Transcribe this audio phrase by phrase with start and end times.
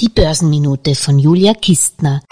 [0.00, 2.22] Die Börsenminute von Julia Kistner.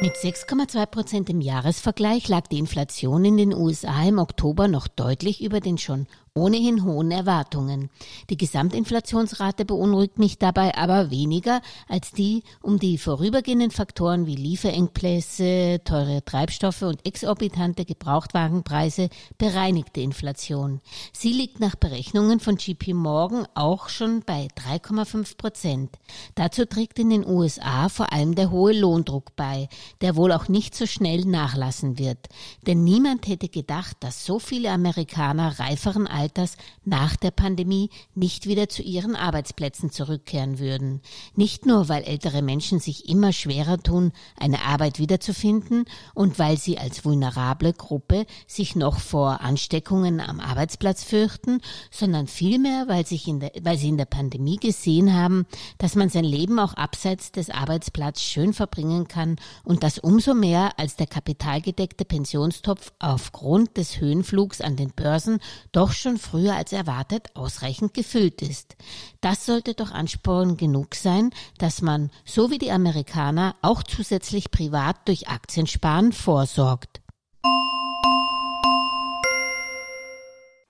[0.00, 5.44] Mit 6,2 Prozent im Jahresvergleich lag die Inflation in den USA im Oktober noch deutlich
[5.44, 7.90] über den schon ohnehin hohen Erwartungen.
[8.30, 15.80] Die Gesamtinflationsrate beunruhigt mich dabei aber weniger als die um die vorübergehenden Faktoren wie Lieferengpässe,
[15.84, 20.80] teure Treibstoffe und exorbitante Gebrauchtwagenpreise bereinigte Inflation.
[21.12, 25.90] Sie liegt nach Berechnungen von JP Morgan auch schon bei 3,5 Prozent.
[26.34, 29.68] Dazu trägt in den USA vor allem der hohe Lohndruck bei,
[30.00, 32.28] der wohl auch nicht so schnell nachlassen wird.
[32.66, 38.68] Denn niemand hätte gedacht, dass so viele Amerikaner reiferen Alters nach der Pandemie nicht wieder
[38.68, 41.00] zu ihren Arbeitsplätzen zurückkehren würden.
[41.34, 46.76] Nicht nur, weil ältere Menschen sich immer schwerer tun, eine Arbeit wiederzufinden und weil sie
[46.76, 53.40] als vulnerable Gruppe sich noch vor Ansteckungen am Arbeitsplatz fürchten, sondern vielmehr, weil, sich in
[53.40, 55.46] der, weil sie in der Pandemie gesehen haben,
[55.78, 60.78] dass man sein Leben auch abseits des Arbeitsplatzes schön verbringen kann und das umso mehr,
[60.78, 65.38] als der kapitalgedeckte Pensionstopf aufgrund des Höhenflugs an den Börsen
[65.72, 68.76] doch schon früher als erwartet ausreichend gefüllt ist.
[69.20, 75.06] Das sollte doch Ansporn genug sein, dass man, so wie die Amerikaner, auch zusätzlich privat
[75.06, 77.02] durch Aktiensparen vorsorgt.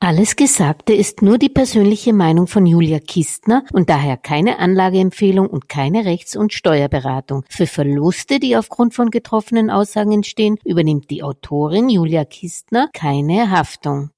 [0.01, 5.69] Alles Gesagte ist nur die persönliche Meinung von Julia Kistner und daher keine Anlageempfehlung und
[5.69, 7.45] keine Rechts- und Steuerberatung.
[7.51, 14.11] Für Verluste, die aufgrund von getroffenen Aussagen entstehen, übernimmt die Autorin Julia Kistner keine Haftung.